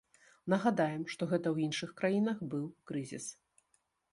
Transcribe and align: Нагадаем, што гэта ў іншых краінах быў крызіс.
Нагадаем, 0.53 1.03
што 1.15 1.27
гэта 1.33 1.47
ў 1.51 1.57
іншых 1.71 1.93
краінах 1.99 2.37
быў 2.55 2.65
крызіс. 2.93 3.25